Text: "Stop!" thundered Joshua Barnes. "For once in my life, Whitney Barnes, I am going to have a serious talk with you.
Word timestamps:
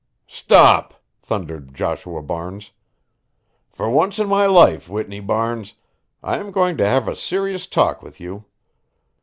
"Stop!" 0.25 0.95
thundered 1.19 1.75
Joshua 1.75 2.23
Barnes. 2.23 2.71
"For 3.69 3.87
once 3.87 4.17
in 4.17 4.27
my 4.27 4.47
life, 4.47 4.89
Whitney 4.89 5.19
Barnes, 5.19 5.75
I 6.23 6.37
am 6.39 6.49
going 6.49 6.75
to 6.77 6.85
have 6.89 7.07
a 7.07 7.15
serious 7.15 7.67
talk 7.67 8.01
with 8.01 8.19
you. 8.19 8.45